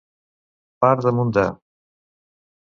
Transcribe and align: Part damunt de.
Part 0.85 1.03
damunt 1.07 1.35
de. 1.39 1.45